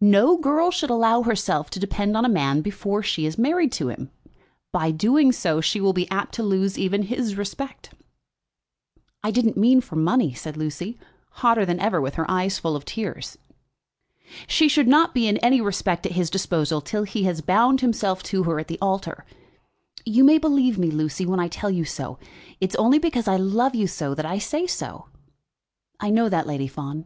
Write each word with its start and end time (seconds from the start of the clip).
No 0.00 0.38
girl 0.38 0.70
should 0.70 0.88
allow 0.88 1.20
herself 1.24 1.68
to 1.68 1.78
depend 1.78 2.16
on 2.16 2.24
a 2.24 2.26
man 2.30 2.62
before 2.62 3.02
she 3.02 3.26
is 3.26 3.36
married 3.36 3.70
to 3.72 3.88
him. 3.88 4.10
By 4.72 4.90
doing 4.90 5.30
so 5.30 5.60
she 5.60 5.78
will 5.78 5.92
be 5.92 6.10
apt 6.10 6.32
to 6.36 6.42
lose 6.42 6.78
even 6.78 7.02
his 7.02 7.36
respect." 7.36 7.90
"I 9.22 9.30
didn't 9.30 9.58
mean 9.58 9.82
for 9.82 9.96
money," 9.96 10.32
said 10.32 10.56
Lucy, 10.56 10.98
hotter 11.32 11.66
than 11.66 11.80
ever, 11.80 12.00
with 12.00 12.14
her 12.14 12.24
eyes 12.30 12.58
full 12.58 12.74
of 12.76 12.86
tears. 12.86 13.36
"She 14.46 14.68
should 14.70 14.88
not 14.88 15.12
be 15.12 15.28
in 15.28 15.36
any 15.44 15.60
respect 15.60 16.06
at 16.06 16.12
his 16.12 16.30
disposal 16.30 16.80
till 16.80 17.02
he 17.02 17.24
has 17.24 17.42
bound 17.42 17.82
himself 17.82 18.22
to 18.22 18.44
her 18.44 18.58
at 18.58 18.68
the 18.68 18.78
altar. 18.80 19.26
You 20.06 20.24
may 20.24 20.38
believe 20.38 20.78
me, 20.78 20.90
Lucy, 20.90 21.26
when 21.26 21.40
I 21.40 21.48
tell 21.48 21.70
you 21.70 21.84
so. 21.84 22.18
It 22.58 22.70
is 22.70 22.76
only 22.76 22.98
because 22.98 23.28
I 23.28 23.36
love 23.36 23.74
you 23.74 23.86
so 23.86 24.14
that 24.14 24.24
I 24.24 24.38
say 24.38 24.66
so." 24.66 25.10
"I 26.00 26.08
know 26.08 26.30
that, 26.30 26.46
Lady 26.46 26.68
Fawn." 26.68 27.04